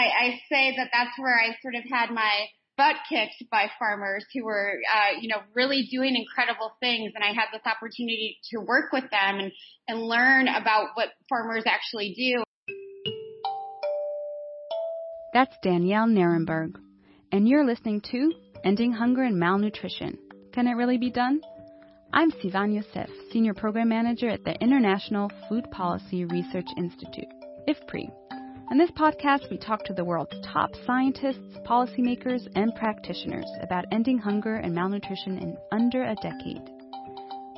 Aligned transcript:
I, 0.00 0.08
I 0.24 0.40
say 0.48 0.74
that 0.76 0.88
that's 0.92 1.18
where 1.18 1.38
I 1.38 1.56
sort 1.60 1.74
of 1.74 1.82
had 1.90 2.10
my 2.10 2.46
butt 2.76 2.96
kicked 3.08 3.44
by 3.50 3.70
farmers 3.78 4.24
who 4.34 4.44
were, 4.44 4.78
uh, 4.94 5.20
you 5.20 5.28
know, 5.28 5.42
really 5.54 5.86
doing 5.90 6.16
incredible 6.16 6.72
things. 6.80 7.12
And 7.14 7.22
I 7.22 7.28
had 7.28 7.48
this 7.52 7.60
opportunity 7.66 8.38
to 8.50 8.60
work 8.60 8.92
with 8.92 9.04
them 9.10 9.38
and, 9.38 9.52
and 9.88 10.00
learn 10.00 10.48
about 10.48 10.88
what 10.94 11.08
farmers 11.28 11.64
actually 11.66 12.14
do. 12.16 12.42
That's 15.34 15.54
Danielle 15.62 16.06
Nierenberg. 16.06 16.76
And 17.30 17.46
you're 17.46 17.66
listening 17.66 18.00
to 18.12 18.32
Ending 18.64 18.92
Hunger 18.92 19.22
and 19.22 19.38
Malnutrition. 19.38 20.18
Can 20.52 20.66
it 20.66 20.72
really 20.72 20.98
be 20.98 21.10
done? 21.10 21.42
I'm 22.12 22.32
Sivan 22.32 22.74
Yosef, 22.74 23.08
Senior 23.30 23.54
Program 23.54 23.90
Manager 23.90 24.30
at 24.30 24.44
the 24.44 24.60
International 24.60 25.30
Food 25.48 25.70
Policy 25.70 26.24
Research 26.24 26.66
Institute, 26.76 27.28
IFPRI. 27.68 28.10
In 28.70 28.78
this 28.78 28.90
podcast, 28.92 29.50
we 29.50 29.58
talk 29.58 29.82
to 29.86 29.92
the 29.92 30.04
world's 30.04 30.36
top 30.46 30.70
scientists, 30.86 31.58
policymakers, 31.66 32.46
and 32.54 32.72
practitioners 32.76 33.50
about 33.60 33.84
ending 33.90 34.16
hunger 34.16 34.54
and 34.54 34.72
malnutrition 34.72 35.38
in 35.38 35.56
under 35.72 36.04
a 36.04 36.14
decade. 36.22 36.62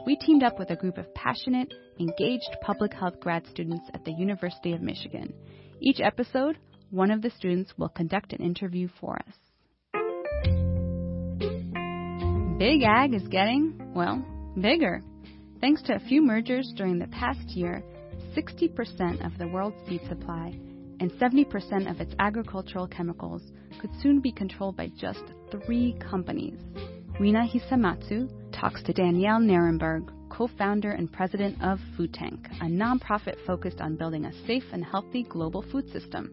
We 0.07 0.17
teamed 0.17 0.43
up 0.43 0.59
with 0.59 0.71
a 0.71 0.77
group 0.77 0.97
of 0.97 1.15
passionate, 1.15 1.71
engaged 2.01 2.57
public 2.63 2.95
health 2.95 3.21
grad 3.21 3.47
students 3.47 3.85
at 3.93 4.07
the 4.07 4.13
University 4.13 4.73
of 4.73 4.81
Michigan. 4.81 5.35
Each 5.81 6.01
episode, 6.01 6.57
one 6.89 7.11
of 7.11 7.21
the 7.21 7.31
students 7.37 7.75
will 7.77 7.91
conduct 7.91 8.33
an 8.33 8.43
interview 8.43 8.89
for 8.99 9.19
us. 9.19 9.35
Big 12.59 12.85
Ag 12.85 13.13
is 13.13 13.29
getting, 13.29 13.93
well, 13.95 14.25
bigger. 14.59 15.03
Thanks 15.61 15.83
to 15.83 15.95
a 15.95 16.01
few 16.09 16.23
mergers 16.23 16.73
during 16.75 16.99
the 16.99 17.09
past 17.09 17.51
year, 17.51 17.83
60% 18.35 19.27
of 19.27 19.37
the 19.37 19.49
world's 19.49 19.77
seed 19.87 20.01
supply 20.09 20.59
and 21.03 21.11
70% 21.15 21.91
of 21.91 22.01
its 22.01 22.15
agricultural 22.21 22.87
chemicals 22.87 23.43
could 23.81 23.91
soon 24.01 24.21
be 24.21 24.31
controlled 24.31 24.77
by 24.77 24.89
just 24.97 25.25
three 25.51 25.99
companies. 25.99 26.61
Rina 27.19 27.45
Hisamatsu 27.45 28.31
talks 28.53 28.85
to 28.85 28.93
Danielle 28.93 29.41
Nierenberg, 29.41 30.13
co-founder 30.31 30.93
and 30.93 31.13
president 31.13 31.61
of 31.61 31.81
Food 31.97 32.15
Tank, 32.15 32.47
a 32.61 32.67
nonprofit 32.67 33.35
focused 33.45 33.81
on 33.81 33.97
building 33.97 34.27
a 34.27 34.47
safe 34.47 34.63
and 34.73 34.85
healthy 34.85 35.25
global 35.25 35.63
food 35.73 35.91
system. 35.91 36.33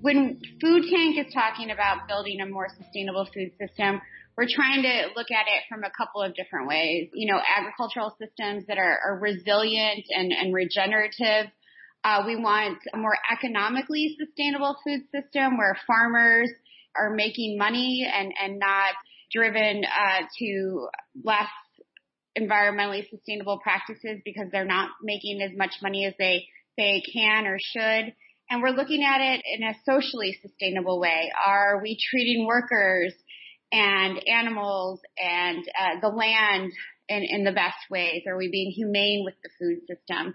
When 0.00 0.40
Food 0.60 0.82
Tank 0.92 1.24
is 1.24 1.32
talking 1.32 1.70
about 1.70 2.08
building 2.08 2.40
a 2.40 2.46
more 2.46 2.66
sustainable 2.76 3.28
food 3.32 3.52
system, 3.60 4.00
we're 4.36 4.48
trying 4.52 4.82
to 4.82 5.08
look 5.14 5.30
at 5.30 5.46
it 5.46 5.62
from 5.68 5.84
a 5.84 5.90
couple 5.96 6.22
of 6.22 6.34
different 6.34 6.66
ways. 6.66 7.10
You 7.12 7.32
know, 7.32 7.40
agricultural 7.56 8.16
systems 8.18 8.64
that 8.66 8.78
are, 8.78 8.98
are 9.06 9.20
resilient 9.20 10.04
and, 10.10 10.32
and 10.32 10.52
regenerative. 10.52 11.52
Uh, 12.02 12.22
we 12.26 12.36
want 12.36 12.78
a 12.94 12.96
more 12.96 13.16
economically 13.30 14.16
sustainable 14.18 14.76
food 14.84 15.00
system 15.12 15.58
where 15.58 15.76
farmers 15.86 16.50
are 16.96 17.14
making 17.14 17.58
money 17.58 18.10
and, 18.12 18.32
and 18.42 18.58
not 18.58 18.94
driven 19.32 19.84
uh, 19.84 20.22
to 20.38 20.88
less 21.24 21.48
environmentally 22.38 23.08
sustainable 23.10 23.58
practices 23.62 24.20
because 24.24 24.46
they're 24.50 24.64
not 24.64 24.90
making 25.02 25.42
as 25.42 25.56
much 25.56 25.72
money 25.82 26.06
as 26.06 26.14
they, 26.18 26.46
they 26.76 27.02
can 27.12 27.46
or 27.46 27.58
should. 27.60 28.14
And 28.48 28.62
we're 28.62 28.70
looking 28.70 29.04
at 29.04 29.20
it 29.20 29.42
in 29.44 29.62
a 29.62 29.74
socially 29.84 30.36
sustainable 30.42 31.00
way. 31.00 31.30
Are 31.44 31.80
we 31.82 31.98
treating 32.10 32.46
workers 32.46 33.14
and 33.72 34.20
animals 34.26 35.00
and 35.18 35.64
uh, 35.78 36.00
the 36.00 36.08
land 36.08 36.72
in, 37.08 37.22
in 37.22 37.44
the 37.44 37.52
best 37.52 37.78
ways? 37.90 38.22
Are 38.26 38.36
we 38.36 38.50
being 38.50 38.72
humane 38.72 39.24
with 39.24 39.34
the 39.42 39.50
food 39.58 39.80
system? 39.86 40.34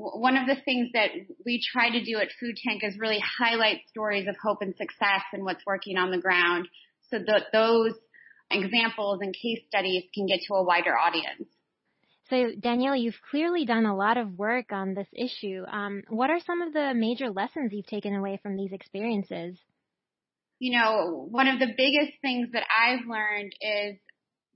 One 0.00 0.36
of 0.36 0.46
the 0.46 0.56
things 0.64 0.90
that 0.94 1.10
we 1.44 1.62
try 1.72 1.90
to 1.90 2.04
do 2.04 2.18
at 2.18 2.28
Food 2.38 2.56
Tank 2.56 2.82
is 2.84 2.98
really 2.98 3.22
highlight 3.38 3.80
stories 3.88 4.28
of 4.28 4.36
hope 4.42 4.62
and 4.62 4.74
success 4.76 5.22
and 5.32 5.44
what's 5.44 5.64
working 5.66 5.96
on 5.96 6.10
the 6.10 6.18
ground 6.18 6.68
so 7.10 7.18
that 7.18 7.46
those 7.52 7.94
examples 8.50 9.20
and 9.22 9.34
case 9.34 9.60
studies 9.68 10.04
can 10.14 10.26
get 10.26 10.40
to 10.46 10.54
a 10.54 10.62
wider 10.62 10.96
audience. 10.96 11.48
So, 12.30 12.50
Danielle, 12.60 12.96
you've 12.96 13.20
clearly 13.30 13.64
done 13.64 13.86
a 13.86 13.96
lot 13.96 14.18
of 14.18 14.38
work 14.38 14.70
on 14.70 14.94
this 14.94 15.08
issue. 15.14 15.64
Um, 15.66 16.02
what 16.08 16.30
are 16.30 16.40
some 16.40 16.60
of 16.60 16.72
the 16.74 16.92
major 16.94 17.30
lessons 17.30 17.72
you've 17.72 17.86
taken 17.86 18.14
away 18.14 18.38
from 18.42 18.56
these 18.56 18.72
experiences? 18.72 19.58
you 20.58 20.76
know, 20.76 21.26
one 21.30 21.48
of 21.48 21.58
the 21.58 21.72
biggest 21.76 22.18
things 22.20 22.48
that 22.52 22.64
I've 22.66 23.06
learned 23.06 23.52
is 23.60 23.96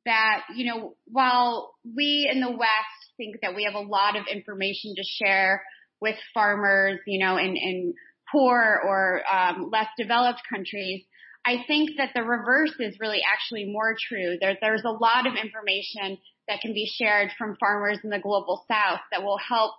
that, 0.04 0.42
you 0.54 0.66
know, 0.66 0.96
while 1.06 1.74
we 1.84 2.28
in 2.32 2.40
the 2.40 2.50
West 2.50 3.01
think 3.22 3.40
that 3.42 3.54
we 3.54 3.64
have 3.64 3.74
a 3.74 3.80
lot 3.80 4.16
of 4.16 4.24
information 4.26 4.94
to 4.96 5.02
share 5.24 5.62
with 6.00 6.16
farmers, 6.34 6.98
you 7.06 7.24
know, 7.24 7.36
in, 7.36 7.56
in 7.56 7.94
poor 8.30 8.80
or 8.84 9.22
um, 9.32 9.70
less 9.70 9.86
developed 9.96 10.42
countries, 10.52 11.04
I 11.44 11.64
think 11.66 11.90
that 11.98 12.10
the 12.14 12.22
reverse 12.22 12.74
is 12.80 12.98
really 13.00 13.20
actually 13.30 13.66
more 13.66 13.94
true. 13.98 14.36
There, 14.40 14.56
there's 14.60 14.84
a 14.84 14.90
lot 14.90 15.26
of 15.26 15.34
information 15.34 16.18
that 16.48 16.60
can 16.60 16.72
be 16.72 16.90
shared 16.92 17.30
from 17.38 17.56
farmers 17.60 17.98
in 18.02 18.10
the 18.10 18.18
global 18.18 18.64
south 18.68 19.00
that 19.12 19.22
will 19.22 19.38
help 19.38 19.74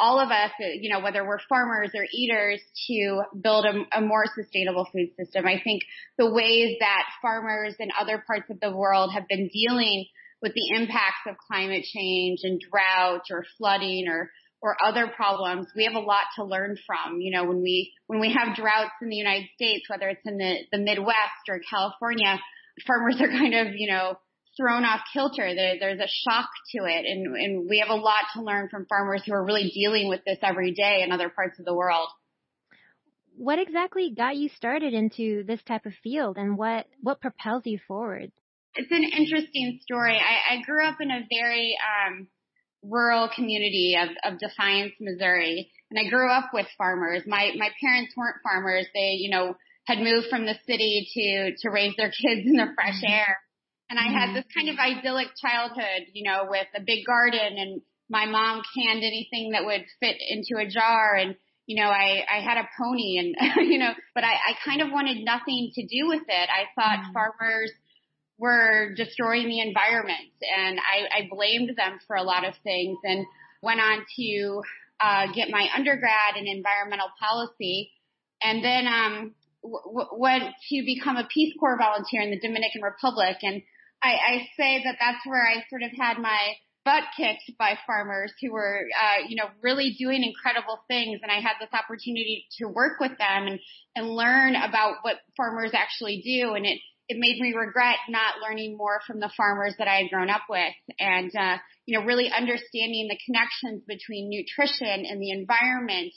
all 0.00 0.18
of 0.18 0.30
us, 0.30 0.50
you 0.58 0.90
know, 0.90 1.00
whether 1.00 1.24
we're 1.24 1.38
farmers 1.48 1.90
or 1.94 2.04
eaters 2.12 2.60
to 2.88 3.22
build 3.40 3.64
a, 3.64 3.98
a, 3.98 4.00
more 4.00 4.24
sustainable 4.34 4.88
food 4.92 5.10
system. 5.16 5.46
I 5.46 5.60
think 5.62 5.82
the 6.18 6.32
ways 6.32 6.78
that 6.80 7.04
farmers 7.22 7.76
in 7.78 7.90
other 7.98 8.22
parts 8.26 8.50
of 8.50 8.58
the 8.58 8.74
world 8.74 9.12
have 9.12 9.28
been 9.28 9.48
dealing 9.52 10.06
with 10.42 10.52
the 10.54 10.76
impacts 10.76 11.22
of 11.28 11.36
climate 11.50 11.84
change 11.84 12.40
and 12.42 12.60
drought 12.60 13.24
or 13.30 13.44
flooding 13.58 14.06
or 14.08 14.30
or 14.62 14.76
other 14.82 15.08
problems, 15.14 15.66
we 15.76 15.84
have 15.84 15.92
a 15.92 15.98
lot 15.98 16.24
to 16.36 16.44
learn 16.44 16.78
from. 16.86 17.20
You 17.20 17.36
know, 17.36 17.44
when 17.44 17.60
we 17.60 17.92
when 18.06 18.18
we 18.18 18.32
have 18.32 18.56
droughts 18.56 18.94
in 19.02 19.10
the 19.10 19.16
United 19.16 19.48
States, 19.54 19.84
whether 19.88 20.08
it's 20.08 20.24
in 20.24 20.38
the 20.38 20.56
the 20.72 20.78
Midwest 20.78 21.48
or 21.48 21.60
California, 21.68 22.40
farmers 22.86 23.20
are 23.20 23.28
kind 23.28 23.54
of, 23.54 23.74
you 23.74 23.90
know, 23.90 24.16
thrown 24.56 24.84
off 24.84 25.00
kilter. 25.12 25.54
There, 25.54 25.76
there's 25.78 26.00
a 26.00 26.08
shock 26.28 26.48
to 26.74 26.84
it, 26.84 27.04
and, 27.06 27.36
and 27.36 27.68
we 27.68 27.80
have 27.80 27.90
a 27.90 28.00
lot 28.00 28.24
to 28.34 28.42
learn 28.42 28.68
from 28.70 28.86
farmers 28.86 29.22
who 29.26 29.32
are 29.32 29.44
really 29.44 29.70
dealing 29.74 30.08
with 30.08 30.20
this 30.24 30.38
every 30.42 30.72
day 30.72 31.02
in 31.02 31.12
other 31.12 31.28
parts 31.28 31.58
of 31.58 31.64
the 31.64 31.74
world. 31.74 32.08
What 33.36 33.58
exactly 33.58 34.12
got 34.16 34.36
you 34.36 34.48
started 34.56 34.94
into 34.94 35.42
this 35.44 35.62
type 35.64 35.86
of 35.86 35.92
field, 36.02 36.36
and 36.38 36.56
what 36.56 36.86
what 37.00 37.20
propels 37.20 37.62
you 37.66 37.78
forward? 37.86 38.30
It's 38.76 38.90
an 38.90 39.04
interesting 39.04 39.78
story. 39.82 40.16
I, 40.16 40.54
I 40.54 40.62
grew 40.62 40.84
up 40.84 40.96
in 41.00 41.10
a 41.10 41.26
very 41.30 41.76
um, 41.78 42.28
rural 42.82 43.30
community 43.34 43.96
of, 44.00 44.10
of 44.24 44.38
Defiance, 44.38 44.92
Missouri, 45.00 45.70
and 45.90 45.98
I 45.98 46.10
grew 46.10 46.30
up 46.30 46.50
with 46.52 46.66
farmers. 46.76 47.22
My 47.26 47.52
my 47.56 47.70
parents 47.80 48.14
weren't 48.16 48.42
farmers. 48.42 48.86
They, 48.94 49.16
you 49.18 49.30
know, 49.30 49.54
had 49.86 49.98
moved 49.98 50.26
from 50.28 50.46
the 50.46 50.54
city 50.66 51.08
to 51.14 51.52
to 51.62 51.70
raise 51.70 51.94
their 51.96 52.10
kids 52.22 52.46
in 52.46 52.56
the 52.56 52.72
fresh 52.74 52.96
mm-hmm. 52.96 53.12
air. 53.12 53.38
And 53.90 53.98
I 53.98 54.10
had 54.10 54.28
mm-hmm. 54.28 54.34
this 54.36 54.44
kind 54.54 54.68
of 54.68 54.78
idyllic 54.78 55.28
childhood, 55.40 56.08
you 56.12 56.24
know, 56.24 56.46
with 56.48 56.66
a 56.74 56.80
big 56.80 57.04
garden 57.06 57.58
and 57.58 57.82
my 58.08 58.26
mom 58.26 58.62
canned 58.76 59.04
anything 59.04 59.52
that 59.52 59.64
would 59.64 59.84
fit 60.00 60.16
into 60.28 60.56
a 60.60 60.68
jar 60.68 61.14
and 61.14 61.36
you 61.66 61.82
know, 61.82 61.88
I, 61.88 62.24
I 62.30 62.40
had 62.44 62.58
a 62.58 62.68
pony 62.78 63.16
and, 63.16 63.34
you 63.70 63.78
know, 63.78 63.92
but 64.14 64.22
I, 64.22 64.32
I 64.32 64.52
kind 64.64 64.82
of 64.82 64.92
wanted 64.92 65.24
nothing 65.24 65.70
to 65.74 65.86
do 65.86 66.08
with 66.08 66.22
it. 66.28 66.48
I 66.50 66.68
thought 66.74 67.06
mm. 67.08 67.12
farmers 67.12 67.72
were 68.38 68.94
destroying 68.94 69.48
the 69.48 69.60
environment 69.60 70.30
and 70.56 70.78
I, 70.80 71.22
I 71.22 71.28
blamed 71.30 71.76
them 71.76 71.98
for 72.06 72.16
a 72.16 72.22
lot 72.22 72.46
of 72.46 72.54
things 72.64 72.98
and 73.04 73.26
went 73.62 73.80
on 73.80 74.04
to, 74.16 74.62
uh, 75.00 75.26
get 75.34 75.50
my 75.50 75.68
undergrad 75.76 76.36
in 76.36 76.46
environmental 76.46 77.08
policy 77.18 77.92
and 78.42 78.64
then, 78.64 78.86
um, 78.86 79.34
w- 79.62 80.08
went 80.16 80.44
to 80.70 80.82
become 80.84 81.16
a 81.16 81.28
Peace 81.32 81.54
Corps 81.58 81.78
volunteer 81.78 82.22
in 82.22 82.30
the 82.30 82.40
Dominican 82.40 82.82
Republic 82.82 83.36
and 83.42 83.62
I, 84.02 84.12
I 84.12 84.48
say 84.56 84.82
that 84.84 84.96
that's 85.00 85.24
where 85.26 85.42
I 85.42 85.64
sort 85.70 85.82
of 85.82 85.90
had 85.98 86.18
my 86.18 86.54
butt 86.84 87.04
kicked 87.16 87.50
by 87.58 87.78
farmers 87.86 88.32
who 88.40 88.52
were, 88.52 88.86
uh, 88.92 89.26
you 89.26 89.36
know, 89.36 89.48
really 89.62 89.96
doing 89.98 90.22
incredible 90.22 90.80
things. 90.86 91.20
And 91.22 91.32
I 91.32 91.36
had 91.36 91.54
this 91.58 91.72
opportunity 91.72 92.46
to 92.58 92.66
work 92.68 93.00
with 93.00 93.16
them 93.18 93.46
and, 93.46 93.60
and 93.96 94.10
learn 94.10 94.54
about 94.54 94.96
what 95.02 95.16
farmers 95.36 95.70
actually 95.72 96.20
do. 96.22 96.52
And 96.54 96.66
it, 96.66 96.78
it 97.08 97.18
made 97.18 97.40
me 97.40 97.52
regret 97.52 97.96
not 98.08 98.40
learning 98.42 98.76
more 98.76 99.00
from 99.06 99.20
the 99.20 99.30
farmers 99.36 99.74
that 99.78 99.88
I 99.88 99.96
had 99.96 100.10
grown 100.10 100.30
up 100.30 100.42
with 100.48 100.74
and, 100.98 101.30
uh, 101.36 101.58
you 101.86 101.98
know, 101.98 102.04
really 102.04 102.30
understanding 102.30 103.08
the 103.08 103.18
connections 103.26 103.82
between 103.86 104.30
nutrition 104.30 105.04
and 105.04 105.20
the 105.20 105.30
environment. 105.30 106.12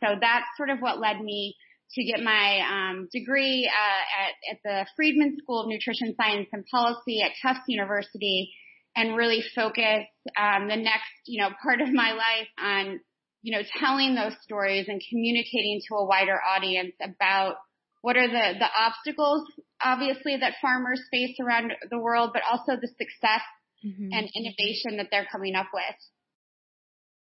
So 0.00 0.14
that's 0.20 0.46
sort 0.56 0.70
of 0.70 0.78
what 0.78 1.00
led 1.00 1.20
me 1.20 1.56
to 1.94 2.04
get 2.04 2.22
my 2.22 2.60
um, 2.60 3.08
degree 3.12 3.68
uh, 3.68 4.22
at, 4.22 4.54
at 4.54 4.58
the 4.62 4.86
Friedman 4.94 5.38
School 5.42 5.62
of 5.62 5.68
Nutrition 5.68 6.14
Science 6.16 6.48
and 6.52 6.64
Policy 6.70 7.22
at 7.22 7.32
Tufts 7.42 7.64
University 7.66 8.52
and 8.94 9.16
really 9.16 9.42
focus 9.54 10.06
um, 10.38 10.68
the 10.68 10.76
next, 10.76 11.10
you 11.26 11.42
know, 11.42 11.50
part 11.62 11.80
of 11.80 11.92
my 11.92 12.12
life 12.12 12.48
on, 12.58 13.00
you 13.42 13.56
know, 13.56 13.64
telling 13.80 14.14
those 14.14 14.34
stories 14.42 14.86
and 14.88 15.02
communicating 15.10 15.80
to 15.88 15.96
a 15.96 16.04
wider 16.04 16.40
audience 16.40 16.94
about 17.02 17.56
what 18.02 18.16
are 18.16 18.28
the, 18.28 18.58
the 18.58 18.68
obstacles, 18.78 19.46
obviously, 19.82 20.36
that 20.38 20.54
farmers 20.60 21.00
face 21.10 21.36
around 21.40 21.72
the 21.90 21.98
world, 21.98 22.30
but 22.32 22.42
also 22.50 22.80
the 22.80 22.88
success 22.88 23.42
mm-hmm. 23.84 24.08
and 24.12 24.28
innovation 24.34 24.96
that 24.96 25.08
they're 25.10 25.28
coming 25.30 25.54
up 25.54 25.68
with. 25.72 25.96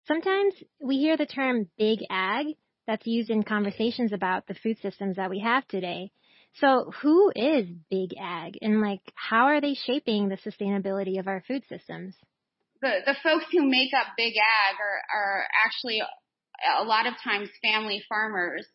Sometimes 0.08 0.54
we 0.81 0.98
hear 0.98 1.18
the 1.18 1.26
term 1.26 1.70
big 1.78 2.00
ag 2.10 2.48
that's 2.88 3.06
used 3.06 3.30
in 3.30 3.44
conversations 3.44 4.12
about 4.14 4.48
the 4.48 4.56
food 4.56 4.78
systems 4.81 5.18
that 5.18 5.30
we 5.30 5.40
have 5.40 5.68
today. 5.68 6.12
So 6.56 6.92
who 7.02 7.31
is 7.36 7.68
Big 7.92 8.16
Ag 8.20 8.58
and 8.62 8.81
like 8.81 9.02
how 9.14 9.46
are 9.46 9.62
they 9.62 9.76
shaping 9.76 10.30
the 10.30 10.38
sustainability 10.38 11.20
of 11.20 11.28
our 11.28 11.44
food 11.48 11.64
systems? 11.70 12.16
The 12.81 13.02
the 13.06 13.16
folks 13.22 13.46
who 13.52 13.70
make 13.70 13.94
up 13.94 14.08
Big 14.18 14.34
Ag 14.34 14.76
are 14.80 15.02
are 15.16 15.44
actually 15.66 16.02
a 16.02 16.84
lot 16.84 17.06
of 17.06 17.14
times 17.24 17.50
family 17.62 18.02
farmers. 18.10 18.66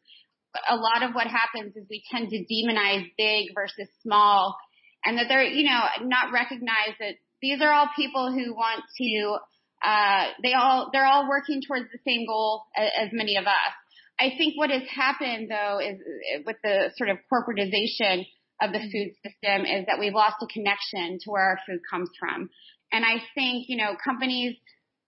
A 0.68 0.76
lot 0.76 1.02
of 1.02 1.14
what 1.14 1.26
happens 1.26 1.76
is 1.76 1.84
we 1.90 2.02
tend 2.10 2.30
to 2.30 2.44
demonize 2.44 3.10
big 3.18 3.48
versus 3.54 3.88
small 4.02 4.56
and 5.04 5.18
that 5.18 5.26
they're, 5.28 5.42
you 5.42 5.68
know, 5.68 5.80
not 6.02 6.32
recognize 6.32 6.94
that 7.00 7.14
these 7.42 7.60
are 7.60 7.72
all 7.72 7.88
people 7.96 8.32
who 8.32 8.54
want 8.54 8.82
to 8.98 9.36
uh, 9.84 10.28
they 10.42 10.54
all 10.54 10.88
they're 10.92 11.06
all 11.06 11.28
working 11.28 11.60
towards 11.66 11.84
the 11.92 11.98
same 12.06 12.26
goal 12.26 12.62
as, 12.76 12.90
as 13.06 13.08
many 13.12 13.36
of 13.36 13.44
us. 13.44 13.74
I 14.18 14.30
think 14.38 14.56
what 14.56 14.70
has 14.70 14.82
happened 14.88 15.50
though 15.50 15.78
is 15.78 15.98
with 16.46 16.56
the 16.62 16.90
sort 16.96 17.10
of 17.10 17.18
corporatization 17.30 18.24
of 18.62 18.72
the 18.72 18.78
food 18.78 19.12
system 19.22 19.66
is 19.66 19.86
that 19.86 19.98
we've 19.98 20.14
lost 20.14 20.36
a 20.42 20.46
connection 20.46 21.18
to 21.20 21.30
where 21.30 21.42
our 21.42 21.58
food 21.66 21.80
comes 21.90 22.08
from. 22.18 22.48
And 22.92 23.04
I 23.04 23.16
think, 23.34 23.66
you 23.68 23.76
know, 23.76 23.96
companies, 24.02 24.56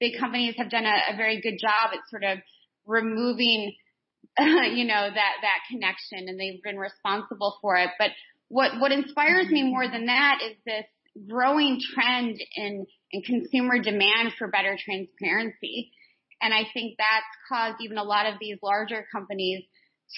big 0.01 0.19
companies 0.19 0.57
have 0.59 0.71
done 0.71 0.85
a, 0.85 1.15
a 1.15 1.17
very 1.17 1.41
good 1.41 1.57
job 1.61 1.93
at 1.93 2.01
sort 2.11 2.25
of 2.25 2.39
removing, 2.85 3.73
you 4.75 4.85
know, 4.85 5.09
that, 5.09 5.35
that 5.43 5.61
connection 5.71 6.29
and 6.29 6.39
they've 6.39 6.63
been 6.63 6.79
responsible 6.79 7.59
for 7.61 7.77
it. 7.77 7.91
But 7.99 8.11
what, 8.49 8.79
what 8.79 8.93
inspires 8.93 9.49
me 9.49 9.63
more 9.63 9.89
than 9.89 10.07
that 10.07 10.39
is 10.45 10.57
this 10.65 10.85
growing 11.29 11.81
trend 11.95 12.39
in, 12.57 12.87
in 13.13 13.23
consumer 13.23 13.79
demand 13.79 14.33
for 14.39 14.49
better 14.49 14.77
transparency. 14.83 15.93
And 16.43 16.53
I 16.53 16.65
think 16.75 16.97
that's 16.99 17.25
caused 17.49 17.77
even 17.81 17.97
a 17.97 18.05
lot 18.05 18.27
of 18.27 18.35
these 18.39 18.59
larger 18.63 19.07
companies 19.11 19.65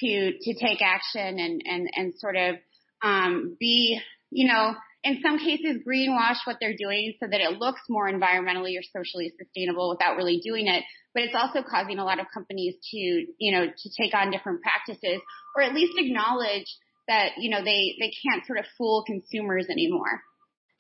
to, 0.00 0.32
to 0.32 0.54
take 0.54 0.82
action 0.82 1.38
and, 1.38 1.62
and, 1.64 1.90
and 1.94 2.14
sort 2.18 2.36
of, 2.36 2.56
um, 3.02 3.56
be, 3.60 4.00
you 4.30 4.48
know, 4.48 4.74
in 5.08 5.22
some 5.22 5.38
cases 5.38 5.82
greenwash 5.86 6.36
what 6.44 6.56
they're 6.60 6.76
doing 6.76 7.14
so 7.20 7.26
that 7.30 7.40
it 7.40 7.58
looks 7.58 7.80
more 7.88 8.10
environmentally 8.10 8.76
or 8.78 8.84
socially 8.92 9.32
sustainable 9.38 9.88
without 9.88 10.16
really 10.16 10.40
doing 10.44 10.68
it. 10.68 10.84
But 11.14 11.24
it's 11.24 11.34
also 11.34 11.62
causing 11.68 11.98
a 11.98 12.04
lot 12.04 12.20
of 12.20 12.26
companies 12.32 12.74
to, 12.92 12.98
you 13.38 13.52
know, 13.52 13.66
to 13.66 13.90
take 14.00 14.14
on 14.14 14.30
different 14.30 14.60
practices 14.62 15.20
or 15.56 15.62
at 15.62 15.74
least 15.74 15.94
acknowledge 15.96 16.66
that, 17.08 17.32
you 17.38 17.50
know, 17.50 17.64
they, 17.64 17.96
they 17.98 18.12
can't 18.22 18.46
sort 18.46 18.58
of 18.58 18.66
fool 18.76 19.02
consumers 19.06 19.66
anymore. 19.70 20.20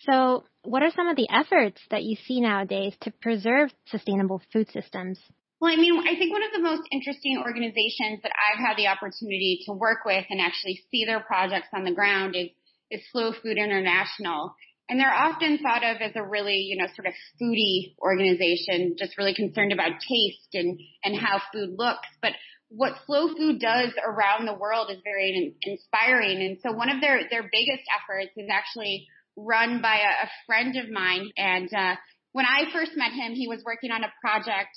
So, 0.00 0.44
what 0.62 0.82
are 0.82 0.92
some 0.94 1.08
of 1.08 1.16
the 1.16 1.28
efforts 1.30 1.80
that 1.90 2.04
you 2.04 2.16
see 2.26 2.40
nowadays 2.40 2.94
to 3.00 3.10
preserve 3.10 3.70
sustainable 3.86 4.40
food 4.52 4.70
systems? 4.70 5.18
Well, 5.60 5.72
I 5.72 5.76
mean, 5.76 5.98
I 5.98 6.14
think 6.14 6.32
one 6.32 6.44
of 6.44 6.52
the 6.52 6.62
most 6.62 6.82
interesting 6.92 7.42
organizations 7.44 8.22
that 8.22 8.30
I've 8.30 8.64
had 8.64 8.76
the 8.76 8.86
opportunity 8.86 9.62
to 9.66 9.72
work 9.72 10.04
with 10.06 10.24
and 10.30 10.40
actually 10.40 10.80
see 10.90 11.04
their 11.04 11.18
projects 11.18 11.68
on 11.74 11.82
the 11.82 11.92
ground 11.92 12.36
is, 12.36 12.50
is 12.90 13.02
Slow 13.12 13.32
Food 13.32 13.58
International. 13.58 14.54
And 14.88 14.98
they're 14.98 15.12
often 15.12 15.58
thought 15.58 15.84
of 15.84 16.00
as 16.00 16.12
a 16.16 16.22
really, 16.22 16.56
you 16.56 16.76
know, 16.76 16.88
sort 16.96 17.06
of 17.06 17.14
foodie 17.40 17.94
organization, 18.00 18.96
just 18.98 19.18
really 19.18 19.34
concerned 19.34 19.72
about 19.72 20.00
taste 20.00 20.54
and, 20.54 20.80
and 21.04 21.14
how 21.14 21.40
food 21.52 21.74
looks. 21.76 22.08
But 22.22 22.32
what 22.70 22.94
slow 23.06 23.28
food 23.34 23.60
does 23.60 23.92
around 24.02 24.46
the 24.46 24.54
world 24.54 24.90
is 24.90 24.98
very 25.04 25.54
inspiring. 25.62 26.40
And 26.40 26.58
so 26.62 26.72
one 26.72 26.88
of 26.90 27.00
their, 27.00 27.20
their 27.30 27.42
biggest 27.42 27.84
efforts 27.92 28.32
is 28.36 28.48
actually 28.50 29.06
run 29.36 29.82
by 29.82 29.96
a, 29.96 30.24
a 30.24 30.30
friend 30.46 30.76
of 30.76 30.90
mine. 30.90 31.30
And 31.36 31.72
uh, 31.72 31.96
when 32.32 32.46
I 32.46 32.72
first 32.72 32.92
met 32.96 33.12
him, 33.12 33.32
he 33.32 33.46
was 33.46 33.62
working 33.64 33.90
on 33.90 34.04
a 34.04 34.12
project 34.22 34.76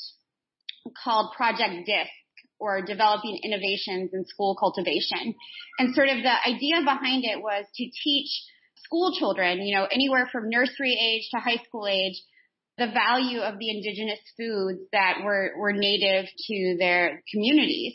called 1.03 1.33
Project 1.37 1.85
DISC 1.85 2.09
or 2.61 2.81
Developing 2.81 3.39
Innovations 3.43 4.11
in 4.13 4.25
School 4.25 4.55
Cultivation. 4.55 5.35
And 5.79 5.95
sort 5.95 6.09
of 6.09 6.17
the 6.21 6.35
idea 6.47 6.81
behind 6.85 7.25
it 7.25 7.41
was 7.41 7.65
to 7.75 7.83
teach 7.83 8.29
school 8.85 9.13
children, 9.17 9.65
you 9.65 9.75
know, 9.75 9.87
anywhere 9.91 10.29
from 10.31 10.49
nursery 10.49 10.93
age 10.93 11.29
to 11.31 11.39
high 11.39 11.61
school 11.65 11.87
age, 11.87 12.21
the 12.77 12.87
value 12.87 13.39
of 13.39 13.57
the 13.57 13.69
indigenous 13.69 14.19
foods 14.37 14.79
that 14.91 15.19
were, 15.23 15.51
were 15.57 15.73
native 15.73 16.25
to 16.47 16.75
their 16.79 17.23
communities. 17.31 17.93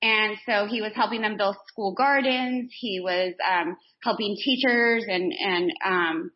And 0.00 0.36
so 0.46 0.66
he 0.66 0.80
was 0.80 0.92
helping 0.94 1.22
them 1.22 1.36
build 1.36 1.56
school 1.66 1.94
gardens. 1.94 2.72
He 2.78 3.00
was 3.02 3.34
um, 3.44 3.76
helping 4.02 4.36
teachers 4.36 5.04
and 5.08 5.32
and 5.32 5.72
um, 5.84 6.30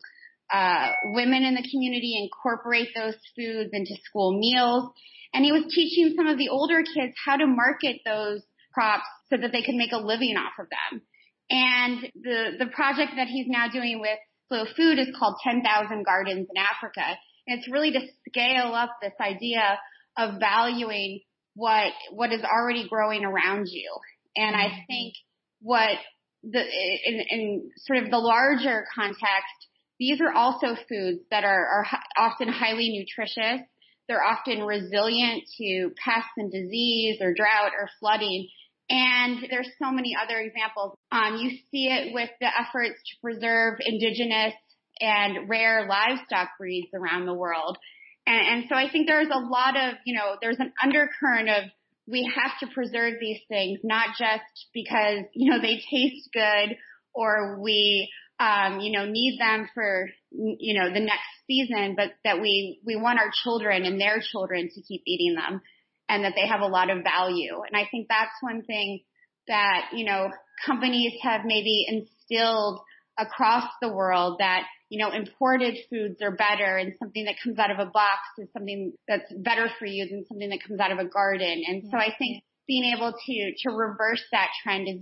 uh, 0.53 0.89
women 1.05 1.45
in 1.45 1.55
the 1.55 1.67
community 1.71 2.19
incorporate 2.21 2.89
those 2.95 3.15
foods 3.37 3.71
into 3.73 3.95
school 4.05 4.39
meals. 4.39 4.91
And 5.35 5.45
he 5.45 5.53
was 5.53 5.73
teaching 5.73 6.15
some 6.17 6.27
of 6.27 6.39
the 6.39 6.49
older 6.49 6.83
kids 6.83 7.15
how 7.25 7.37
to 7.37 7.47
market 7.47 8.01
those 8.05 8.43
crops 8.75 9.07
so 9.31 9.37
that 9.37 9.53
they 9.53 9.63
could 9.63 9.75
make 9.75 9.93
a 9.93 9.99
living 9.99 10.37
off 10.37 10.53
of 10.59 10.67
them. 10.69 11.03
And 11.51 12.11
the 12.15 12.65
the 12.65 12.67
project 12.67 13.13
that 13.17 13.29
he's 13.29 13.47
now 13.49 13.69
doing 13.69 14.01
with 14.01 14.19
Slow 14.49 14.65
Food 14.77 14.99
is 14.99 15.09
called 15.19 15.37
10,000 15.43 16.05
Gardens 16.05 16.49
in 16.55 16.63
Africa. 16.63 17.05
And 17.47 17.59
it's 17.59 17.71
really 17.71 17.93
to 17.93 18.01
scale 18.29 18.75
up 18.75 18.91
this 19.01 19.13
idea 19.21 19.79
of 20.17 20.39
valuing 20.39 21.21
what 21.55 21.93
what 22.11 22.33
is 22.33 22.43
already 22.43 22.89
growing 22.89 23.25
around 23.25 23.67
you. 23.69 23.91
And 24.37 24.55
I 24.57 24.67
mm-hmm. 24.67 24.81
think 24.87 25.15
what 25.61 25.99
the 26.43 26.61
in, 26.61 27.23
in 27.31 27.71
sort 27.79 28.03
of 28.03 28.11
the 28.11 28.19
larger 28.19 28.85
context, 28.95 29.69
these 29.99 30.21
are 30.21 30.33
also 30.33 30.77
foods 30.89 31.21
that 31.31 31.45
are, 31.45 31.67
are 31.67 31.87
often 32.19 32.49
highly 32.49 32.91
nutritious. 32.91 33.67
They're 34.13 34.23
often 34.23 34.65
resilient 34.65 35.45
to 35.57 35.91
pests 35.97 36.37
and 36.37 36.53
disease 36.53 37.17
or 37.23 37.33
drought 37.33 37.73
or 37.75 37.89
flooding. 37.99 38.47
And 38.91 39.39
there's 39.51 39.71
so 39.83 39.91
many 39.91 40.15
other 40.23 40.37
examples. 40.37 40.99
Um, 41.11 41.37
you 41.37 41.57
see 41.71 41.87
it 41.87 42.13
with 42.13 42.29
the 42.39 42.49
efforts 42.49 43.01
to 43.01 43.21
preserve 43.23 43.79
indigenous 43.81 44.53
and 45.01 45.49
rare 45.49 45.89
livestock 45.89 46.51
breeds 46.59 46.89
around 46.93 47.25
the 47.25 47.33
world. 47.33 47.79
And, 48.27 48.39
and 48.47 48.65
so 48.69 48.75
I 48.75 48.91
think 48.93 49.07
there's 49.07 49.31
a 49.33 49.39
lot 49.39 49.79
of, 49.79 49.95
you 50.05 50.15
know, 50.15 50.37
there's 50.43 50.59
an 50.59 50.75
undercurrent 50.83 51.49
of 51.49 51.71
we 52.07 52.31
have 52.37 52.59
to 52.61 52.75
preserve 52.75 53.15
these 53.19 53.41
things, 53.49 53.79
not 53.83 54.09
just 54.19 54.67
because, 54.75 55.25
you 55.33 55.51
know, 55.51 55.59
they 55.59 55.81
taste 55.91 56.29
good 56.35 56.77
or 57.15 57.63
we, 57.63 58.11
um, 58.39 58.81
you 58.81 58.93
know, 58.93 59.07
need 59.07 59.39
them 59.41 59.71
for, 59.73 60.11
you 60.35 60.79
know, 60.79 60.93
the 60.93 61.01
next 61.01 61.29
season, 61.47 61.95
but 61.97 62.13
that 62.25 62.41
we, 62.41 62.81
we 62.85 62.97
want 62.97 63.19
our 63.19 63.31
children 63.45 63.85
and 63.85 64.01
their 64.01 64.21
children 64.21 64.69
to 64.75 64.83
keep 64.83 65.03
eating 65.07 65.35
them 65.35 65.61
and 66.09 66.25
that 66.25 66.33
they 66.35 66.47
have 66.47 66.61
a 66.61 66.67
lot 66.67 66.91
of 66.91 67.05
value. 67.05 67.63
And 67.67 67.77
I 67.77 67.89
think 67.91 68.07
that's 68.09 68.33
one 68.41 68.63
thing 68.63 69.01
that, 69.49 69.91
you 69.93 70.05
know, 70.05 70.31
companies 70.65 71.13
have 71.23 71.43
maybe 71.45 71.87
instilled 71.89 72.81
across 73.19 73.69
the 73.81 73.93
world 73.93 74.37
that 74.39 74.65
you 74.93 74.99
know, 74.99 75.11
imported 75.11 75.79
foods 75.89 76.21
are 76.21 76.37
better 76.37 76.77
and 76.77 76.93
something 76.99 77.25
that 77.25 77.37
comes 77.43 77.59
out 77.59 77.71
of 77.71 77.79
a 77.79 77.91
box 77.91 78.21
is 78.37 78.47
something 78.53 78.93
that's 79.09 79.33
better 79.39 79.71
for 79.79 79.87
you 79.87 80.07
than 80.07 80.27
something 80.29 80.51
that 80.51 80.59
comes 80.69 80.81
out 80.81 80.93
of 80.93 80.99
a 80.99 81.09
garden. 81.09 81.63
And 81.67 81.85
so 81.91 81.97
I 81.97 82.15
think 82.19 82.45
being 82.69 82.93
able 82.95 83.15
to, 83.15 83.53
to 83.63 83.71
reverse 83.71 84.23
that 84.33 84.49
trend 84.63 84.89
is, 84.89 85.01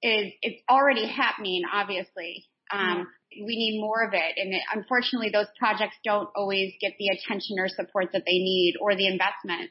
is, 0.00 0.32
it's 0.42 0.62
already 0.70 1.08
happening, 1.08 1.62
obviously. 1.74 2.46
Um, 2.72 3.08
we 3.38 3.56
need 3.56 3.80
more 3.80 4.04
of 4.04 4.14
it. 4.14 4.32
And 4.36 4.54
it, 4.54 4.62
unfortunately, 4.74 5.30
those 5.32 5.46
projects 5.58 5.96
don't 6.04 6.28
always 6.34 6.72
get 6.80 6.92
the 6.98 7.08
attention 7.08 7.56
or 7.58 7.68
support 7.68 8.10
that 8.12 8.24
they 8.26 8.38
need 8.38 8.74
or 8.80 8.94
the 8.94 9.06
investment. 9.06 9.70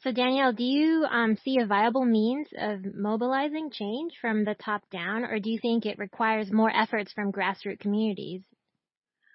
So 0.00 0.10
Danielle, 0.10 0.52
do 0.52 0.64
you 0.64 1.04
um, 1.08 1.36
see 1.44 1.58
a 1.58 1.66
viable 1.66 2.04
means 2.04 2.48
of 2.58 2.80
mobilizing 2.94 3.70
change 3.70 4.14
from 4.20 4.44
the 4.44 4.54
top 4.54 4.82
down, 4.90 5.24
or 5.24 5.38
do 5.38 5.50
you 5.50 5.58
think 5.60 5.86
it 5.86 5.98
requires 5.98 6.50
more 6.50 6.74
efforts 6.74 7.12
from 7.12 7.30
grassroots 7.30 7.78
communities? 7.80 8.42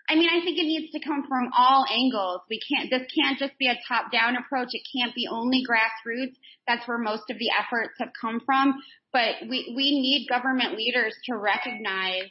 I 0.09 0.15
mean, 0.15 0.29
I 0.29 0.43
think 0.43 0.57
it 0.57 0.63
needs 0.63 0.91
to 0.93 0.99
come 0.99 1.25
from 1.27 1.51
all 1.57 1.85
angles. 1.89 2.41
We 2.49 2.59
can't, 2.59 2.89
this 2.89 3.07
can't 3.13 3.37
just 3.37 3.57
be 3.57 3.67
a 3.67 3.77
top 3.87 4.09
down 4.11 4.37
approach. 4.37 4.69
It 4.71 4.87
can't 4.95 5.13
be 5.13 5.27
only 5.29 5.63
grassroots. 5.67 6.35
That's 6.65 6.87
where 6.87 6.97
most 6.97 7.29
of 7.29 7.37
the 7.37 7.51
efforts 7.51 7.93
have 7.99 8.11
come 8.19 8.41
from. 8.45 8.75
But 9.11 9.35
we, 9.49 9.73
we 9.75 9.99
need 9.99 10.27
government 10.29 10.77
leaders 10.77 11.13
to 11.25 11.35
recognize, 11.35 12.29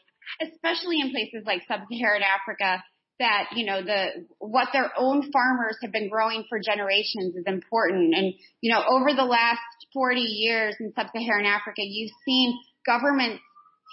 especially 0.67 1.01
in 1.01 1.11
places 1.11 1.43
like 1.47 1.63
sub-Saharan 1.69 2.23
Africa, 2.23 2.83
that, 3.19 3.49
you 3.55 3.65
know, 3.65 3.83
the, 3.83 4.27
what 4.39 4.69
their 4.73 4.91
own 4.99 5.31
farmers 5.33 5.77
have 5.83 5.93
been 5.93 6.11
growing 6.11 6.45
for 6.49 6.59
generations 6.59 7.35
is 7.35 7.45
important. 7.47 8.15
And, 8.15 8.35
you 8.61 8.73
know, 8.73 8.83
over 8.87 9.15
the 9.15 9.25
last 9.25 9.61
40 9.95 10.21
years 10.21 10.77
in 10.81 10.93
sub-Saharan 10.95 11.47
Africa, 11.47 11.83
you've 11.83 12.13
seen 12.27 12.59
governments, 12.85 13.41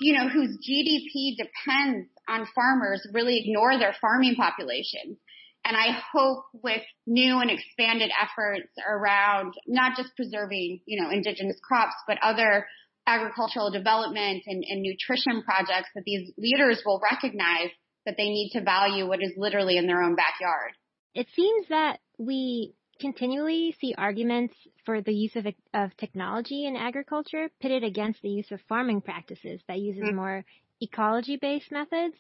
you 0.01 0.13
know, 0.13 0.27
whose 0.27 0.57
GDP 0.57 1.37
depends 1.37 2.09
on 2.27 2.47
farmers 2.53 3.07
really 3.13 3.39
ignore 3.45 3.77
their 3.77 3.95
farming 4.01 4.35
populations. 4.35 5.17
And 5.65 5.77
I 5.77 5.97
hope 6.11 6.43
with 6.61 6.81
new 7.07 7.39
and 7.39 7.49
expanded 7.49 8.11
efforts 8.21 8.67
around 8.85 9.53
not 9.65 9.95
just 9.95 10.13
preserving, 10.17 10.81
you 10.85 11.01
know, 11.01 11.09
indigenous 11.09 11.57
crops, 11.63 11.95
but 12.05 12.17
other 12.21 12.67
agricultural 13.05 13.71
development 13.71 14.43
and, 14.45 14.63
and 14.67 14.81
nutrition 14.81 15.43
projects 15.43 15.89
that 15.95 16.03
these 16.05 16.31
leaders 16.37 16.81
will 16.85 17.01
recognize 17.11 17.69
that 18.05 18.15
they 18.17 18.29
need 18.29 18.51
to 18.53 18.61
value 18.61 19.07
what 19.07 19.21
is 19.21 19.33
literally 19.37 19.77
in 19.77 19.87
their 19.87 20.01
own 20.01 20.15
backyard. 20.15 20.71
It 21.13 21.27
seems 21.35 21.67
that 21.69 21.99
we 22.17 22.73
continually 22.99 23.75
see 23.79 23.93
arguments 23.97 24.53
for 24.85 25.01
the 25.01 25.13
use 25.13 25.35
of, 25.35 25.45
of 25.73 25.95
technology 25.97 26.65
in 26.65 26.75
agriculture 26.75 27.49
pitted 27.61 27.83
against 27.83 28.21
the 28.21 28.29
use 28.29 28.51
of 28.51 28.59
farming 28.67 29.01
practices 29.01 29.61
that 29.67 29.79
uses 29.79 30.03
mm-hmm. 30.03 30.15
more 30.15 30.45
ecology-based 30.81 31.71
methods. 31.71 32.15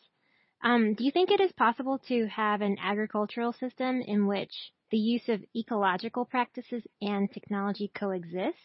Um, 0.63 0.93
do 0.93 1.03
you 1.03 1.11
think 1.11 1.29
it 1.29 1.41
is 1.41 1.51
possible 1.53 1.99
to 2.07 2.27
have 2.27 2.61
an 2.61 2.77
agricultural 2.81 3.53
system 3.53 4.01
in 4.01 4.27
which 4.27 4.53
the 4.91 4.97
use 4.97 5.27
of 5.27 5.41
ecological 5.55 6.25
practices 6.25 6.83
and 7.01 7.31
technology 7.31 7.91
coexist? 7.93 8.57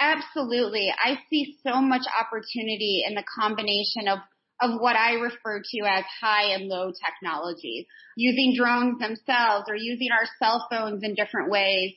Absolutely. 0.00 0.92
I 0.96 1.18
see 1.28 1.56
so 1.66 1.80
much 1.80 2.02
opportunity 2.18 3.04
in 3.06 3.14
the 3.14 3.24
combination 3.40 4.08
of 4.08 4.18
of 4.60 4.80
what 4.80 4.96
I 4.96 5.12
refer 5.12 5.62
to 5.62 5.78
as 5.86 6.04
high 6.20 6.54
and 6.54 6.66
low 6.66 6.90
technologies, 6.90 7.86
using 8.16 8.54
drones 8.56 8.98
themselves 8.98 9.66
or 9.68 9.76
using 9.76 10.08
our 10.10 10.26
cell 10.42 10.66
phones 10.68 11.04
in 11.04 11.14
different 11.14 11.48
ways 11.48 11.92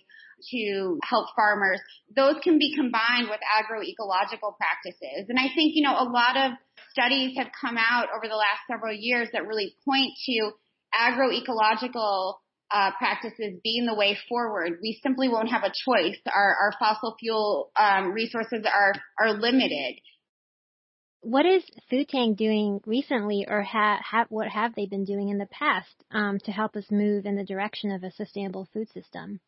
to 0.51 0.99
help 1.03 1.27
farmers. 1.35 1.79
Those 2.15 2.35
can 2.43 2.59
be 2.59 2.75
combined 2.75 3.29
with 3.29 3.39
agroecological 3.41 4.57
practices. 4.57 5.25
And 5.29 5.39
I 5.39 5.49
think, 5.55 5.73
you 5.73 5.83
know, 5.83 5.95
a 5.97 6.05
lot 6.05 6.37
of 6.37 6.51
studies 6.91 7.35
have 7.37 7.49
come 7.59 7.77
out 7.77 8.09
over 8.15 8.27
the 8.27 8.35
last 8.35 8.61
several 8.69 8.93
years 8.93 9.29
that 9.33 9.47
really 9.47 9.75
point 9.85 10.11
to 10.27 10.51
agroecological 10.93 12.35
uh, 12.73 12.91
practices 12.97 13.59
being 13.63 13.85
the 13.85 13.95
way 13.95 14.17
forward. 14.29 14.79
We 14.81 14.99
simply 15.03 15.29
won't 15.29 15.49
have 15.49 15.63
a 15.63 15.73
choice. 15.85 16.17
Our, 16.33 16.55
our 16.55 16.73
fossil 16.79 17.15
fuel 17.19 17.71
um, 17.79 18.11
resources 18.11 18.65
are 18.65 18.93
are 19.19 19.33
limited. 19.33 19.95
What 21.23 21.45
is 21.45 21.63
Food 21.89 22.09
Tank 22.09 22.37
doing 22.37 22.81
recently, 22.85 23.45
or 23.47 23.61
ha, 23.61 23.99
ha, 24.03 24.25
what 24.29 24.47
have 24.47 24.73
they 24.73 24.87
been 24.87 25.05
doing 25.05 25.29
in 25.29 25.37
the 25.37 25.45
past 25.45 25.93
um, 26.11 26.39
to 26.45 26.51
help 26.51 26.75
us 26.75 26.85
move 26.89 27.27
in 27.27 27.35
the 27.35 27.43
direction 27.43 27.91
of 27.91 28.03
a 28.03 28.11
sustainable 28.11 28.67
food 28.73 28.89
system? 28.91 29.39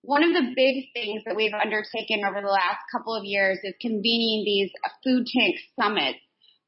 One 0.00 0.24
of 0.24 0.32
the 0.32 0.52
big 0.56 0.86
things 0.94 1.24
that 1.26 1.36
we've 1.36 1.52
undertaken 1.52 2.22
over 2.26 2.40
the 2.40 2.48
last 2.48 2.78
couple 2.90 3.14
of 3.14 3.24
years 3.24 3.58
is 3.62 3.74
convening 3.80 4.44
these 4.46 4.70
food 5.04 5.26
tank 5.26 5.56
summits 5.78 6.18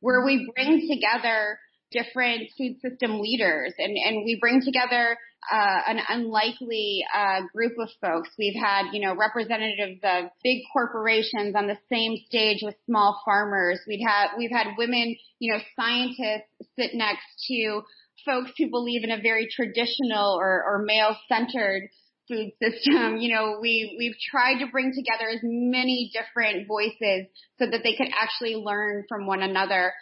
where 0.00 0.24
we 0.24 0.50
bring 0.54 0.86
together 0.90 1.58
different 1.90 2.50
food 2.58 2.76
system 2.80 3.20
leaders 3.20 3.72
and, 3.78 3.96
and 3.96 4.24
we 4.24 4.38
bring 4.40 4.60
together 4.62 5.16
uh, 5.50 5.80
an 5.88 6.00
unlikely 6.08 7.04
uh, 7.14 7.42
group 7.54 7.72
of 7.78 7.88
folks. 8.00 8.28
We've 8.38 8.60
had, 8.60 8.92
you 8.92 9.00
know, 9.00 9.14
representatives 9.14 10.00
of 10.02 10.30
big 10.42 10.58
corporations 10.72 11.54
on 11.56 11.66
the 11.66 11.78
same 11.90 12.16
stage 12.26 12.60
with 12.62 12.74
small 12.86 13.20
farmers. 13.24 13.80
We've 13.86 14.06
had 14.06 14.28
we've 14.36 14.50
had 14.50 14.68
women, 14.76 15.16
you 15.38 15.52
know, 15.52 15.60
scientists 15.76 16.50
sit 16.78 16.94
next 16.94 17.24
to 17.48 17.82
folks 18.24 18.50
who 18.58 18.70
believe 18.70 19.04
in 19.04 19.10
a 19.10 19.20
very 19.20 19.48
traditional 19.50 20.38
or, 20.38 20.62
or 20.64 20.82
male 20.84 21.16
centered 21.28 21.88
food 22.30 22.52
system. 22.62 23.16
You 23.18 23.34
know, 23.34 23.58
we 23.60 23.96
we've 23.98 24.16
tried 24.30 24.60
to 24.60 24.70
bring 24.70 24.92
together 24.94 25.28
as 25.28 25.40
many 25.42 26.10
different 26.14 26.68
voices 26.68 27.26
so 27.58 27.66
that 27.66 27.82
they 27.82 27.96
could 27.96 28.08
actually 28.16 28.54
learn 28.54 29.04
from 29.08 29.26
one 29.26 29.42
another. 29.42 29.92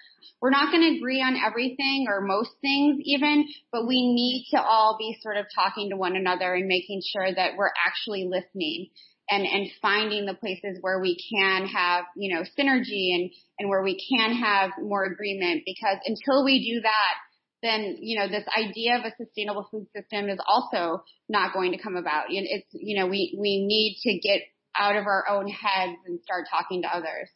We're 0.40 0.50
not 0.50 0.70
going 0.70 0.82
to 0.82 0.98
agree 0.98 1.22
on 1.22 1.36
everything 1.36 2.06
or 2.08 2.20
most 2.20 2.50
things 2.60 3.00
even, 3.04 3.46
but 3.72 3.88
we 3.88 4.12
need 4.12 4.46
to 4.52 4.62
all 4.62 4.96
be 4.98 5.16
sort 5.22 5.36
of 5.36 5.46
talking 5.54 5.90
to 5.90 5.96
one 5.96 6.14
another 6.14 6.54
and 6.54 6.68
making 6.68 7.02
sure 7.12 7.34
that 7.34 7.56
we're 7.56 7.72
actually 7.86 8.28
listening 8.30 8.90
and, 9.30 9.44
and 9.44 9.70
finding 9.82 10.26
the 10.26 10.34
places 10.34 10.78
where 10.80 11.00
we 11.00 11.18
can 11.32 11.66
have, 11.66 12.04
you 12.16 12.34
know, 12.34 12.42
synergy 12.58 13.14
and, 13.14 13.30
and 13.58 13.68
where 13.68 13.82
we 13.82 13.98
can 14.08 14.34
have 14.34 14.70
more 14.80 15.04
agreement 15.04 15.62
because 15.66 15.98
until 16.06 16.44
we 16.44 16.72
do 16.72 16.80
that, 16.82 17.14
then, 17.62 17.96
you 18.00 18.18
know, 18.18 18.28
this 18.28 18.44
idea 18.56 18.96
of 18.96 19.04
a 19.04 19.12
sustainable 19.16 19.66
food 19.70 19.86
system 19.94 20.28
is 20.28 20.38
also 20.46 21.02
not 21.28 21.52
going 21.52 21.72
to 21.72 21.78
come 21.78 21.96
about. 21.96 22.26
It's, 22.28 22.66
you 22.72 22.98
know, 22.98 23.06
we, 23.06 23.36
we 23.40 23.66
need 23.66 23.98
to 24.02 24.18
get 24.18 24.42
out 24.78 24.96
of 24.96 25.06
our 25.06 25.28
own 25.28 25.48
heads 25.48 25.98
and 26.06 26.20
start 26.22 26.46
talking 26.50 26.82
to 26.82 26.88
others. 26.88 27.28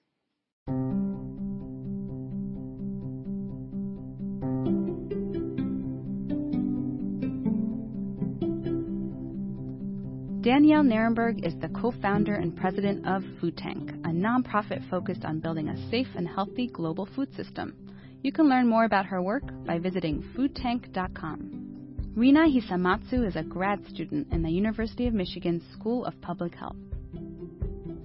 Danielle 10.42 10.82
Nierenberg 10.82 11.46
is 11.46 11.54
the 11.60 11.68
co-founder 11.68 12.34
and 12.34 12.56
president 12.56 13.06
of 13.06 13.22
Food 13.40 13.56
Tank, 13.56 13.90
a 14.04 14.08
nonprofit 14.08 14.88
focused 14.90 15.24
on 15.24 15.38
building 15.38 15.68
a 15.68 15.90
safe 15.90 16.08
and 16.16 16.26
healthy 16.26 16.66
global 16.66 17.06
food 17.06 17.32
system. 17.36 17.91
You 18.22 18.30
can 18.30 18.48
learn 18.48 18.68
more 18.68 18.84
about 18.84 19.06
her 19.06 19.20
work 19.20 19.42
by 19.66 19.80
visiting 19.80 20.22
foodtank.com. 20.36 22.12
Rina 22.14 22.46
Hisamatsu 22.46 23.26
is 23.26 23.34
a 23.34 23.42
grad 23.42 23.84
student 23.88 24.28
in 24.30 24.42
the 24.42 24.50
University 24.50 25.08
of 25.08 25.14
Michigan 25.14 25.60
School 25.72 26.04
of 26.04 26.20
Public 26.20 26.54
Health. 26.54 26.76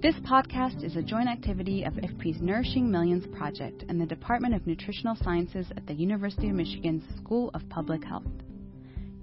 This 0.02 0.16
podcast 0.16 0.82
is 0.82 0.96
a 0.96 1.02
joint 1.02 1.28
activity 1.28 1.84
of 1.84 1.92
IFPRI's 1.92 2.42
Nourishing 2.42 2.90
Millions 2.90 3.28
project 3.36 3.84
and 3.88 4.00
the 4.00 4.06
Department 4.06 4.56
of 4.56 4.66
Nutritional 4.66 5.14
Sciences 5.22 5.66
at 5.76 5.86
the 5.86 5.94
University 5.94 6.48
of 6.48 6.56
Michigan 6.56 7.00
School 7.18 7.52
of 7.54 7.68
Public 7.68 8.02
Health. 8.02 8.26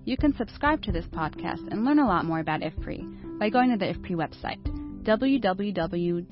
You 0.06 0.16
can 0.16 0.34
subscribe 0.38 0.82
to 0.84 0.94
this 0.94 1.08
podcast 1.08 1.68
and 1.72 1.84
learn 1.84 2.00
a 2.00 2.08
lot 2.08 2.24
more 2.24 2.40
about 2.40 2.62
IFPRI 2.62 3.38
by 3.38 3.50
going 3.50 3.70
to 3.72 3.78
the 3.78 3.94
IFPRI 3.94 4.16
website, 4.16 4.64
www.ifpri.org, 5.04 6.32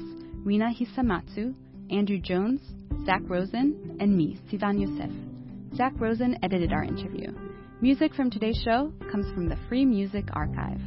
Rina 0.44 0.74
Hisamatsu, 0.74 1.54
Andrew 1.90 2.20
Jones, 2.20 2.62
Zach 3.06 3.22
Rosen, 3.26 3.98
and 4.00 4.16
me, 4.16 4.38
Sivan 4.52 4.80
Yosef. 4.80 5.12
Zach 5.76 5.94
Rosen 6.00 6.38
edited 6.44 6.72
our 6.74 6.84
interview. 6.84 7.32
Music 7.82 8.14
from 8.14 8.30
today's 8.30 8.62
show 8.64 8.94
comes 9.12 9.26
from 9.34 9.50
the 9.50 9.58
Free 9.68 9.86
Music 9.86 10.26
Archive. 10.34 10.80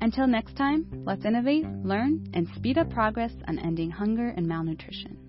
Until 0.00 0.26
next 0.26 0.56
time, 0.56 0.86
let's 1.06 1.24
innovate, 1.24 1.64
learn, 1.82 2.26
and 2.34 2.46
speed 2.56 2.76
up 2.76 2.90
progress 2.90 3.32
on 3.48 3.58
ending 3.58 3.90
hunger 3.90 4.34
and 4.36 4.46
malnutrition. 4.46 5.23